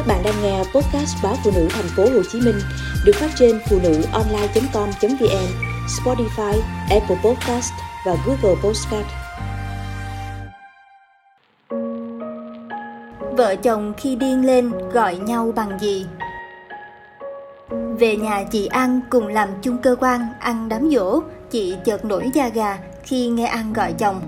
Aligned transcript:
Các 0.00 0.06
bạn 0.06 0.22
đang 0.24 0.42
nghe 0.42 0.58
podcast 0.58 1.16
báo 1.22 1.34
phụ 1.44 1.50
nữ 1.54 1.68
thành 1.70 1.88
phố 1.96 2.02
Hồ 2.02 2.22
Chí 2.32 2.40
Minh 2.40 2.58
được 3.04 3.12
phát 3.14 3.30
trên 3.38 3.60
phụ 3.70 3.78
nữ 3.82 4.02
online.com.vn, 4.12 5.46
Spotify, 5.86 6.60
Apple 6.90 7.16
Podcast 7.24 7.72
và 8.06 8.16
Google 8.26 8.60
Podcast. 8.62 9.06
Vợ 13.36 13.56
chồng 13.56 13.92
khi 13.96 14.16
điên 14.16 14.46
lên 14.46 14.72
gọi 14.92 15.16
nhau 15.16 15.52
bằng 15.56 15.78
gì? 15.80 16.06
Về 17.98 18.16
nhà 18.16 18.44
chị 18.50 18.66
An 18.66 19.00
cùng 19.10 19.26
làm 19.26 19.48
chung 19.62 19.78
cơ 19.78 19.96
quan 20.00 20.26
ăn 20.38 20.68
đám 20.68 20.90
dỗ, 20.90 21.20
chị 21.50 21.76
chợt 21.84 22.04
nổi 22.04 22.30
da 22.34 22.48
gà 22.48 22.78
khi 23.02 23.28
nghe 23.28 23.46
An 23.46 23.72
gọi 23.72 23.92
chồng. 23.92 24.20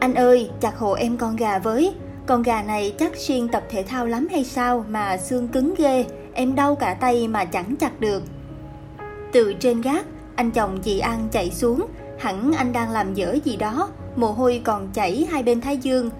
Anh 0.00 0.14
ơi, 0.14 0.50
chặt 0.60 0.78
hộ 0.78 0.92
em 0.92 1.16
con 1.16 1.36
gà 1.36 1.58
với, 1.58 1.94
con 2.28 2.42
gà 2.42 2.62
này 2.62 2.94
chắc 2.98 3.16
xuyên 3.16 3.48
tập 3.48 3.62
thể 3.70 3.82
thao 3.82 4.06
lắm 4.06 4.28
hay 4.30 4.44
sao 4.44 4.84
mà 4.88 5.16
xương 5.16 5.48
cứng 5.48 5.74
ghê, 5.78 6.04
em 6.34 6.54
đau 6.54 6.74
cả 6.74 6.94
tay 6.94 7.28
mà 7.28 7.44
chẳng 7.44 7.76
chặt 7.76 8.00
được. 8.00 8.22
Từ 9.32 9.54
trên 9.60 9.80
gác, 9.80 10.06
anh 10.34 10.50
chồng 10.50 10.80
chị 10.82 10.98
An 10.98 11.28
chạy 11.32 11.50
xuống, 11.50 11.86
hẳn 12.18 12.52
anh 12.56 12.72
đang 12.72 12.90
làm 12.90 13.14
dở 13.14 13.36
gì 13.44 13.56
đó, 13.56 13.88
mồ 14.16 14.32
hôi 14.32 14.60
còn 14.64 14.88
chảy 14.94 15.26
hai 15.30 15.42
bên 15.42 15.60
thái 15.60 15.76
dương. 15.76 16.10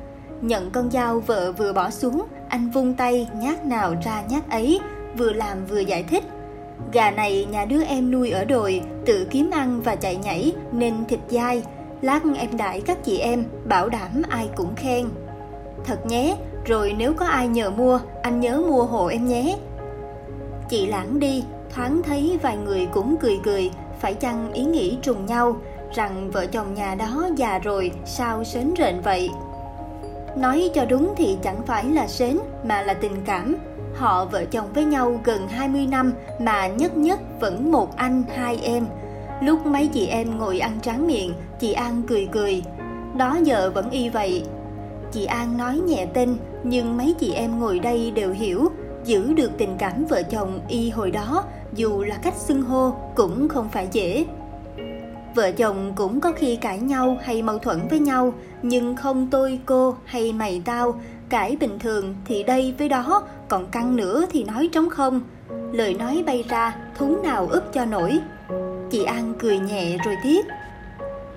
Nhận 0.41 0.71
con 0.71 0.91
dao 0.91 1.21
vợ 1.21 1.53
vừa 1.53 1.73
bỏ 1.73 1.91
xuống, 1.91 2.23
anh 2.49 2.71
vung 2.71 2.95
tay 2.95 3.29
nhát 3.35 3.67
nào 3.67 3.95
ra 4.05 4.23
nhát 4.29 4.51
ấy, 4.51 4.81
vừa 5.17 5.33
làm 5.33 5.67
vừa 5.67 5.81
giải 5.81 6.03
thích. 6.03 6.25
Gà 6.93 7.11
này 7.11 7.47
nhà 7.51 7.65
đứa 7.65 7.83
em 7.85 8.11
nuôi 8.11 8.31
ở 8.31 8.45
đồi, 8.45 8.81
tự 9.07 9.27
kiếm 9.31 9.51
ăn 9.51 9.81
và 9.83 9.97
chạy 9.97 10.17
nhảy 10.17 10.53
nên 10.73 10.95
thịt 11.09 11.21
dai. 11.29 11.63
Lát 12.03 12.21
em 12.39 12.57
đãi 12.57 12.81
các 12.81 13.05
chị 13.05 13.19
em, 13.19 13.45
bảo 13.65 13.89
đảm 13.89 14.23
ai 14.29 14.49
cũng 14.57 14.75
khen. 14.77 15.07
Thật 15.85 16.07
nhé, 16.07 16.37
rồi 16.65 16.95
nếu 16.99 17.15
có 17.15 17.27
ai 17.27 17.49
nhờ 17.49 17.71
mua, 17.71 18.01
anh 18.23 18.41
nhớ 18.41 18.63
mua 18.69 18.83
hộ 18.83 19.07
em 19.07 19.27
nhé. 19.27 19.57
Chị 20.69 20.87
lãng 20.87 21.21
đi, 21.21 21.45
thoáng 21.75 22.03
thấy 22.03 22.39
vài 22.43 22.57
người 22.57 22.89
cũng 22.93 23.17
cười 23.21 23.39
cười, 23.45 23.71
phải 24.01 24.15
chăng 24.15 24.53
ý 24.53 24.65
nghĩ 24.65 24.99
trùng 25.03 25.27
nhau, 25.27 25.57
rằng 25.95 26.31
vợ 26.31 26.47
chồng 26.47 26.75
nhà 26.75 26.95
đó 26.95 27.29
già 27.37 27.59
rồi 27.59 27.93
sao 28.05 28.45
sến 28.45 28.75
rện 28.79 29.01
vậy. 29.01 29.31
Nói 30.37 30.71
cho 30.75 30.85
đúng 30.85 31.15
thì 31.17 31.37
chẳng 31.43 31.63
phải 31.67 31.85
là 31.85 32.07
sến 32.07 32.39
mà 32.65 32.83
là 32.83 32.95
tình 32.95 33.25
cảm. 33.25 33.57
Họ 33.95 34.25
vợ 34.25 34.45
chồng 34.45 34.69
với 34.75 34.85
nhau 34.85 35.21
gần 35.25 35.49
20 35.49 35.87
năm 35.87 36.13
mà 36.41 36.67
nhất 36.67 36.97
nhất 36.97 37.21
vẫn 37.41 37.73
một 37.73 37.97
anh 37.97 38.23
hai 38.37 38.59
em. 38.63 38.87
Lúc 39.43 39.67
mấy 39.67 39.87
chị 39.89 40.07
em 40.07 40.39
ngồi 40.39 40.59
ăn 40.59 40.81
tráng 40.81 41.07
miệng, 41.07 41.33
chị 41.61 41.73
An 41.73 42.03
cười 42.09 42.29
cười. 42.33 42.63
Đó 43.17 43.39
giờ 43.43 43.71
vẫn 43.75 43.91
y 43.91 44.09
vậy, 44.09 44.45
Chị 45.13 45.25
An 45.25 45.57
nói 45.57 45.79
nhẹ 45.79 46.07
tên, 46.15 46.37
nhưng 46.63 46.97
mấy 46.97 47.15
chị 47.19 47.33
em 47.33 47.61
ngồi 47.61 47.79
đây 47.79 48.11
đều 48.11 48.33
hiểu, 48.33 48.69
giữ 49.05 49.33
được 49.33 49.51
tình 49.59 49.77
cảm 49.79 50.05
vợ 50.05 50.23
chồng 50.23 50.61
y 50.69 50.91
hồi 50.91 51.11
đó, 51.11 51.45
dù 51.75 52.03
là 52.03 52.17
cách 52.23 52.35
xưng 52.37 52.63
hô 52.63 52.93
cũng 53.15 53.49
không 53.49 53.69
phải 53.69 53.89
dễ. 53.93 54.27
Vợ 55.35 55.51
chồng 55.51 55.93
cũng 55.97 56.21
có 56.21 56.33
khi 56.33 56.57
cãi 56.57 56.79
nhau 56.79 57.19
hay 57.23 57.43
mâu 57.43 57.59
thuẫn 57.59 57.89
với 57.91 57.99
nhau, 57.99 58.33
nhưng 58.63 58.97
không 58.97 59.29
tôi 59.31 59.61
cô 59.67 59.95
hay 60.05 60.33
mày 60.33 60.63
tao, 60.65 61.01
cãi 61.29 61.57
bình 61.61 61.79
thường 61.79 62.15
thì 62.25 62.43
đây 62.43 62.75
với 62.79 62.89
đó, 62.89 63.23
còn 63.49 63.67
căng 63.67 63.97
nữa 63.97 64.27
thì 64.31 64.45
nói 64.45 64.69
trống 64.73 64.91
không. 64.91 65.21
Lời 65.73 65.95
nói 65.95 66.23
bay 66.27 66.45
ra, 66.49 66.77
thúng 66.99 67.23
nào 67.23 67.49
ướp 67.51 67.73
cho 67.73 67.85
nổi. 67.85 68.19
Chị 68.91 69.05
An 69.05 69.35
cười 69.39 69.59
nhẹ 69.59 69.97
rồi 70.05 70.17
tiếp. 70.23 70.43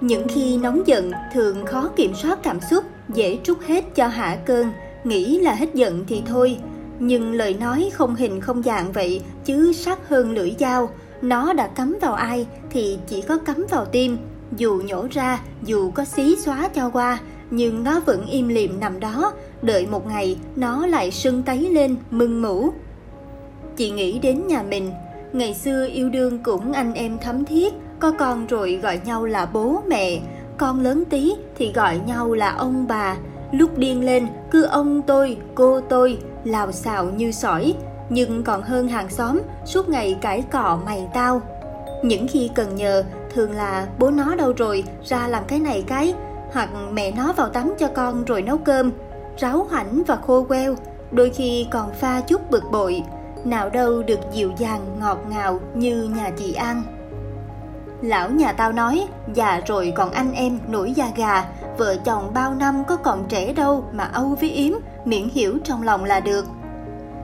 Những 0.02 0.28
khi 0.28 0.58
nóng 0.58 0.88
giận 0.88 1.12
thường 1.34 1.66
khó 1.66 1.90
kiểm 1.96 2.14
soát 2.16 2.40
cảm 2.44 2.60
xúc, 2.70 2.84
dễ 3.10 3.40
trút 3.44 3.58
hết 3.68 3.96
cho 3.96 4.08
hạ 4.08 4.38
cơn, 4.46 4.68
nghĩ 5.04 5.40
là 5.40 5.54
hết 5.54 5.74
giận 5.74 6.04
thì 6.08 6.22
thôi. 6.26 6.58
Nhưng 7.00 7.34
lời 7.34 7.54
nói 7.60 7.90
không 7.94 8.16
hình 8.16 8.42
không 8.42 8.64
dạng 8.64 8.92
vậy, 8.92 9.22
chứ 9.46 9.74
sắc 9.74 10.10
hơn 10.10 10.32
lưỡi 10.32 10.56
dao. 10.60 10.90
Nó 11.22 11.54
đã 11.54 11.68
cắm 11.68 11.98
vào 12.02 12.14
ai 12.14 12.48
thì 12.70 12.98
chỉ 13.08 13.22
có 13.22 13.38
cắm 13.38 13.66
vào 13.70 13.86
tim. 13.86 14.18
Dù 14.58 14.82
nhổ 14.86 15.08
ra, 15.11 15.42
dù 15.64 15.92
có 15.92 16.06
xí 16.06 16.36
xóa 16.36 16.67
cho 16.67 16.90
qua, 16.90 17.20
nhưng 17.52 17.84
nó 17.84 18.00
vẫn 18.00 18.26
im 18.26 18.48
lìm 18.48 18.80
nằm 18.80 19.00
đó, 19.00 19.34
đợi 19.61 19.88
một 19.92 20.08
ngày 20.08 20.38
nó 20.56 20.86
lại 20.88 21.11
sưng 21.11 21.44
tấy 21.44 21.70
lên, 21.70 21.95
mưng 22.11 22.42
mũ. 22.42 22.70
Chị 23.78 23.90
nghĩ 23.90 24.20
đến 24.20 24.48
nhà 24.48 24.64
mình, 24.64 24.92
ngày 25.34 25.54
xưa 25.54 25.88
yêu 25.94 26.10
đương 26.10 26.40
cũng 26.44 26.73
anh 26.73 26.94
em 26.94 27.17
thấm 27.22 27.45
thiết, 27.45 27.73
có 28.02 28.12
con 28.12 28.48
rồi 28.48 28.80
gọi 28.84 29.00
nhau 29.06 29.26
là 29.26 29.45
bố 29.45 29.82
mẹ, 29.88 30.20
con 30.58 30.80
lớn 30.80 31.04
tí 31.10 31.34
thì 31.58 31.73
gọi 31.73 32.00
nhau 32.08 32.34
là 32.34 32.50
ông 32.50 32.88
bà. 32.88 33.16
Lúc 33.52 33.78
điên 33.78 34.06
lên 34.06 34.28
cứ 34.52 34.64
ông 34.64 35.02
tôi, 35.02 35.38
cô 35.56 35.82
tôi, 35.82 36.17
lào 36.44 36.72
xạo 36.72 37.06
như 37.06 37.32
sỏi, 37.32 37.73
nhưng 38.10 38.44
còn 38.44 38.61
hơn 38.61 38.88
hàng 38.88 39.10
xóm 39.10 39.42
suốt 39.66 39.90
ngày 39.90 40.17
cãi 40.22 40.44
cọ 40.52 40.80
mày 40.86 41.08
tao. 41.14 41.42
Những 42.04 42.28
khi 42.28 42.50
cần 42.56 42.76
nhờ, 42.76 43.04
thường 43.34 43.52
là 43.52 43.88
bố 44.00 44.11
nó 44.11 44.36
đâu 44.36 44.54
rồi, 44.58 44.84
ra 45.04 45.28
làm 45.28 45.44
cái 45.48 45.60
này 45.60 45.84
cái, 45.88 46.14
hoặc 46.54 46.70
mẹ 46.92 47.11
nó 47.11 47.34
vào 47.34 47.50
tắm 47.50 47.73
cho 47.80 47.88
con 47.88 48.26
rồi 48.26 48.42
nấu 48.42 48.58
cơm, 48.58 48.92
ráo 49.38 49.67
hoảnh 49.70 50.04
và 50.08 50.16
khô 50.16 50.44
queo, 50.44 50.76
đôi 51.11 51.30
khi 51.30 51.67
còn 51.72 51.94
pha 51.94 52.22
chút 52.22 52.52
bực 52.52 52.64
bội, 52.72 53.04
nào 53.45 53.70
đâu 53.70 54.04
được 54.04 54.20
dịu 54.34 54.52
dàng 54.58 54.82
ngọt 55.00 55.20
ngào 55.30 55.60
như 55.76 56.10
nhà 56.16 56.30
chị 56.38 56.54
An. 56.54 56.84
Lão 58.02 58.30
nhà 58.30 58.52
tao 58.52 58.72
nói, 58.72 59.08
già 59.34 59.62
rồi 59.66 59.94
còn 59.95 60.12
anh 60.12 60.34
em 60.34 60.60
nổi 60.67 60.92
da 60.95 61.08
gà, 61.16 61.45
vợ 61.78 61.95
chồng 62.06 62.32
bao 62.34 62.54
năm 62.54 62.84
có 62.88 62.95
còn 62.95 63.26
trẻ 63.30 63.54
đâu 63.54 63.86
mà 63.94 64.04
âu 64.04 64.38
với 64.39 64.50
yếm, 64.50 64.73
miễn 65.06 65.30
hiểu 65.30 65.58
trong 65.64 65.84
lòng 65.84 66.04
là 66.04 66.20
được. 66.20 66.45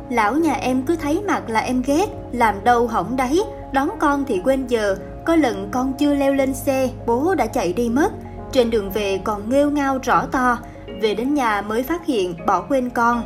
Lão 0.10 0.34
nhà 0.34 0.54
em 0.54 0.82
cứ 0.82 0.96
thấy 0.96 1.22
mặt 1.28 1.50
là 1.50 1.60
em 1.60 1.82
ghét, 1.86 2.06
làm 2.32 2.64
đâu 2.64 2.88
hỏng 2.88 3.16
đấy, 3.16 3.44
đón 3.74 3.90
con 4.00 4.24
thì 4.28 4.42
quên 4.44 4.68
giờ, 4.68 4.96
có 5.26 5.36
lần 5.36 5.70
con 5.72 5.94
chưa 5.94 6.14
leo 6.14 6.34
lên 6.34 6.54
xe, 6.54 6.90
bố 7.06 7.36
đã 7.36 7.46
chạy 7.46 7.74
đi 7.74 7.90
mất, 7.90 8.12
trên 8.52 8.70
đường 8.70 8.92
về 8.92 9.18
còn 9.24 9.50
nghêu 9.50 9.72
ngao 9.72 10.00
rõ 10.04 10.26
to, 10.32 10.58
về 11.02 11.16
đến 11.16 11.34
nhà 11.34 11.62
mới 11.62 11.84
phát 11.84 12.06
hiện 12.06 12.36
bỏ 12.46 12.62
quên 12.62 12.90
con. 12.90 13.24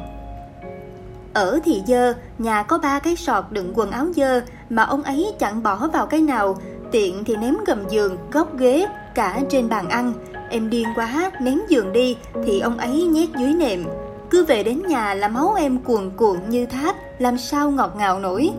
Ở 1.33 1.59
thì 1.63 1.83
dơ, 1.87 2.13
nhà 2.37 2.63
có 2.63 2.77
ba 2.77 2.99
cái 2.99 3.15
sọt 3.15 3.43
đựng 3.49 3.71
quần 3.75 3.91
áo 3.91 4.05
dơ 4.15 4.41
mà 4.69 4.83
ông 4.83 5.03
ấy 5.03 5.33
chẳng 5.39 5.63
bỏ 5.63 5.87
vào 5.93 6.05
cái 6.05 6.21
nào, 6.21 6.57
tiện 6.91 7.23
thì 7.23 7.35
ném 7.35 7.55
gầm 7.67 7.89
giường, 7.89 8.17
góc 8.31 8.57
ghế, 8.57 8.87
cả 9.15 9.39
trên 9.49 9.69
bàn 9.69 9.89
ăn. 9.89 10.13
Em 10.49 10.69
điên 10.69 10.87
quá, 10.95 11.31
ném 11.41 11.59
giường 11.69 11.93
đi 11.93 12.17
thì 12.45 12.59
ông 12.59 12.77
ấy 12.77 13.03
nhét 13.03 13.29
dưới 13.39 13.53
nệm. 13.53 13.83
Cứ 14.29 14.45
về 14.45 14.63
đến 14.63 14.81
nhà 14.87 15.13
là 15.13 15.27
máu 15.27 15.53
em 15.53 15.77
cuồn 15.77 16.11
cuộn 16.17 16.37
như 16.49 16.65
thác, 16.65 16.95
làm 17.19 17.37
sao 17.37 17.71
ngọt 17.71 17.93
ngào 17.97 18.19
nổi. 18.19 18.51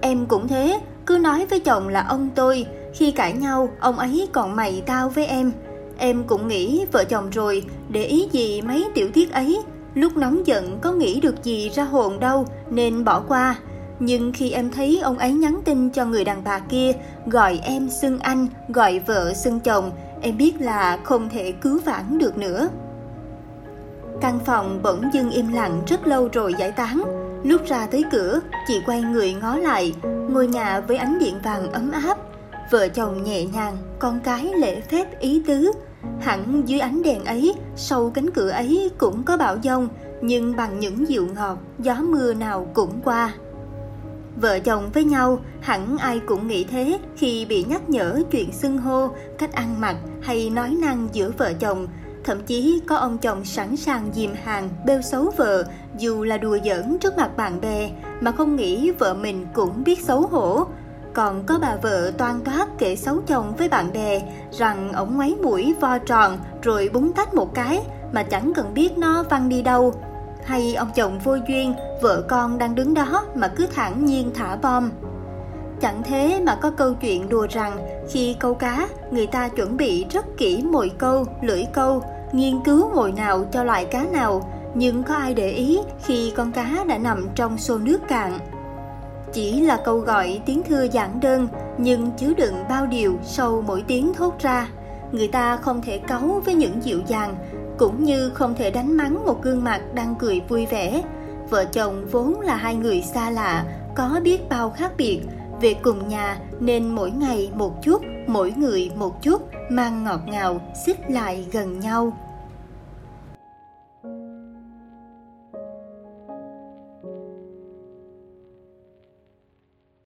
Em 0.00 0.26
cũng 0.26 0.48
thế, 0.48 0.80
cứ 1.06 1.18
nói 1.18 1.46
với 1.46 1.60
chồng 1.60 1.88
là 1.88 2.06
ông 2.08 2.28
tôi, 2.34 2.66
khi 2.94 3.10
cãi 3.10 3.32
nhau 3.32 3.68
ông 3.80 3.98
ấy 3.98 4.28
còn 4.32 4.56
mày 4.56 4.82
tao 4.86 5.08
với 5.08 5.26
em. 5.26 5.52
Em 5.98 6.24
cũng 6.24 6.48
nghĩ 6.48 6.86
vợ 6.92 7.04
chồng 7.04 7.30
rồi, 7.30 7.64
để 7.88 8.04
ý 8.04 8.28
gì 8.32 8.62
mấy 8.62 8.86
tiểu 8.94 9.08
tiết 9.12 9.32
ấy, 9.32 9.62
lúc 9.94 10.16
nóng 10.16 10.46
giận 10.46 10.78
có 10.80 10.92
nghĩ 10.92 11.20
được 11.20 11.44
gì 11.44 11.70
ra 11.74 11.84
hồn 11.84 12.20
đâu 12.20 12.46
nên 12.70 13.04
bỏ 13.04 13.20
qua 13.28 13.56
nhưng 14.04 14.32
khi 14.32 14.50
em 14.50 14.70
thấy 14.70 15.00
ông 15.02 15.18
ấy 15.18 15.32
nhắn 15.32 15.60
tin 15.64 15.90
cho 15.90 16.04
người 16.04 16.24
đàn 16.24 16.44
bà 16.44 16.58
kia, 16.58 16.92
gọi 17.26 17.60
em 17.62 17.88
xưng 17.88 18.18
anh, 18.18 18.46
gọi 18.68 18.98
vợ 18.98 19.34
xưng 19.34 19.60
chồng, 19.60 19.90
em 20.20 20.36
biết 20.36 20.60
là 20.60 20.98
không 21.04 21.28
thể 21.28 21.52
cứu 21.52 21.80
vãn 21.84 22.18
được 22.18 22.38
nữa. 22.38 22.68
Căn 24.20 24.38
phòng 24.46 24.80
bỗng 24.82 25.02
dưng 25.12 25.30
im 25.30 25.52
lặng 25.52 25.82
rất 25.86 26.06
lâu 26.06 26.28
rồi 26.32 26.54
giải 26.58 26.72
tán. 26.72 27.02
Lúc 27.44 27.60
ra 27.66 27.86
tới 27.86 28.04
cửa, 28.12 28.40
chị 28.66 28.80
quay 28.86 29.02
người 29.02 29.34
ngó 29.34 29.56
lại, 29.56 29.94
ngôi 30.02 30.46
nhà 30.46 30.80
với 30.80 30.96
ánh 30.96 31.18
điện 31.18 31.34
vàng 31.44 31.72
ấm 31.72 31.90
áp. 31.90 32.18
Vợ 32.70 32.88
chồng 32.88 33.22
nhẹ 33.22 33.44
nhàng, 33.44 33.76
con 33.98 34.20
cái 34.20 34.52
lễ 34.56 34.80
phép 34.80 35.20
ý 35.20 35.42
tứ. 35.46 35.72
Hẳn 36.20 36.62
dưới 36.66 36.80
ánh 36.80 37.02
đèn 37.02 37.24
ấy, 37.24 37.54
sau 37.76 38.10
cánh 38.10 38.30
cửa 38.30 38.50
ấy 38.50 38.90
cũng 38.98 39.22
có 39.22 39.36
bão 39.36 39.56
giông, 39.62 39.88
nhưng 40.22 40.56
bằng 40.56 40.80
những 40.80 41.08
dịu 41.08 41.26
ngọt, 41.34 41.58
gió 41.78 41.94
mưa 41.94 42.34
nào 42.34 42.66
cũng 42.74 43.00
qua. 43.04 43.32
Vợ 44.42 44.58
chồng 44.58 44.90
với 44.94 45.04
nhau, 45.04 45.38
hẳn 45.60 45.98
ai 45.98 46.20
cũng 46.26 46.46
nghĩ 46.46 46.64
thế 46.64 46.98
khi 47.16 47.46
bị 47.48 47.64
nhắc 47.64 47.90
nhở 47.90 48.22
chuyện 48.30 48.52
xưng 48.52 48.78
hô, 48.78 49.08
cách 49.38 49.52
ăn 49.52 49.80
mặc 49.80 49.96
hay 50.22 50.50
nói 50.50 50.76
năng 50.80 51.08
giữa 51.12 51.30
vợ 51.38 51.52
chồng. 51.52 51.86
Thậm 52.24 52.42
chí 52.42 52.80
có 52.86 52.96
ông 52.96 53.18
chồng 53.18 53.44
sẵn 53.44 53.76
sàng 53.76 54.10
dìm 54.14 54.34
hàng 54.44 54.68
bêu 54.86 55.02
xấu 55.02 55.32
vợ 55.36 55.64
dù 55.98 56.24
là 56.24 56.38
đùa 56.38 56.58
giỡn 56.64 56.98
trước 57.00 57.16
mặt 57.16 57.36
bạn 57.36 57.60
bè 57.60 57.90
mà 58.20 58.32
không 58.32 58.56
nghĩ 58.56 58.90
vợ 58.90 59.14
mình 59.14 59.46
cũng 59.54 59.84
biết 59.84 60.00
xấu 60.04 60.20
hổ. 60.20 60.66
Còn 61.14 61.46
có 61.46 61.58
bà 61.62 61.76
vợ 61.82 62.12
toan 62.18 62.40
toát 62.40 62.68
kể 62.78 62.96
xấu 62.96 63.20
chồng 63.26 63.56
với 63.58 63.68
bạn 63.68 63.92
bè 63.92 64.22
rằng 64.50 64.92
ổng 64.92 65.16
ngoáy 65.16 65.34
mũi 65.42 65.74
vo 65.80 65.98
tròn 65.98 66.38
rồi 66.62 66.90
búng 66.92 67.12
tách 67.12 67.34
một 67.34 67.54
cái 67.54 67.82
mà 68.12 68.22
chẳng 68.22 68.52
cần 68.54 68.74
biết 68.74 68.98
nó 68.98 69.22
văng 69.22 69.48
đi 69.48 69.62
đâu 69.62 69.94
hay 70.44 70.74
ông 70.74 70.88
chồng 70.94 71.18
vô 71.24 71.36
duyên, 71.48 71.74
vợ 72.02 72.22
con 72.28 72.58
đang 72.58 72.74
đứng 72.74 72.94
đó 72.94 73.24
mà 73.34 73.48
cứ 73.48 73.66
thẳng 73.66 74.04
nhiên 74.04 74.30
thả 74.34 74.56
bom. 74.56 74.90
Chẳng 75.80 76.02
thế 76.02 76.40
mà 76.46 76.54
có 76.54 76.70
câu 76.70 76.94
chuyện 76.94 77.28
đùa 77.28 77.46
rằng 77.50 77.78
khi 78.10 78.36
câu 78.40 78.54
cá, 78.54 78.88
người 79.10 79.26
ta 79.26 79.48
chuẩn 79.48 79.76
bị 79.76 80.06
rất 80.10 80.26
kỹ 80.36 80.62
mồi 80.70 80.90
câu, 80.98 81.24
lưỡi 81.42 81.64
câu, 81.72 82.02
nghiên 82.32 82.60
cứu 82.64 82.94
mồi 82.94 83.12
nào 83.12 83.44
cho 83.52 83.64
loại 83.64 83.84
cá 83.84 84.04
nào, 84.04 84.50
nhưng 84.74 85.02
có 85.02 85.14
ai 85.14 85.34
để 85.34 85.50
ý 85.50 85.78
khi 86.04 86.32
con 86.36 86.52
cá 86.52 86.84
đã 86.88 86.98
nằm 86.98 87.28
trong 87.34 87.58
xô 87.58 87.78
nước 87.78 87.98
cạn. 88.08 88.38
Chỉ 89.32 89.60
là 89.60 89.78
câu 89.84 89.98
gọi 89.98 90.40
tiếng 90.46 90.62
thưa 90.62 90.82
giản 90.82 91.20
đơn 91.20 91.48
nhưng 91.78 92.10
chứa 92.10 92.34
đựng 92.34 92.54
bao 92.68 92.86
điều 92.86 93.14
sau 93.24 93.64
mỗi 93.66 93.84
tiếng 93.86 94.14
thốt 94.14 94.38
ra. 94.38 94.68
Người 95.12 95.28
ta 95.28 95.56
không 95.56 95.82
thể 95.82 95.98
cấu 95.98 96.42
với 96.44 96.54
những 96.54 96.84
dịu 96.84 97.00
dàng, 97.06 97.34
cũng 97.82 98.04
như 98.04 98.30
không 98.30 98.54
thể 98.54 98.70
đánh 98.70 98.96
mắng 98.96 99.26
một 99.26 99.42
gương 99.42 99.64
mặt 99.64 99.80
đang 99.94 100.14
cười 100.18 100.40
vui 100.48 100.66
vẻ. 100.66 101.02
Vợ 101.50 101.64
chồng 101.64 102.06
vốn 102.10 102.40
là 102.40 102.56
hai 102.56 102.74
người 102.74 103.02
xa 103.02 103.30
lạ, 103.30 103.64
có 103.94 104.20
biết 104.24 104.48
bao 104.48 104.70
khác 104.70 104.92
biệt, 104.96 105.20
về 105.60 105.74
cùng 105.74 106.08
nhà 106.08 106.38
nên 106.60 106.88
mỗi 106.88 107.10
ngày 107.10 107.50
một 107.54 107.82
chút, 107.82 108.02
mỗi 108.26 108.52
người 108.56 108.90
một 108.96 109.22
chút, 109.22 109.42
mang 109.70 110.04
ngọt 110.04 110.20
ngào, 110.26 110.60
xích 110.86 111.00
lại 111.08 111.46
gần 111.52 111.80
nhau. 111.80 112.12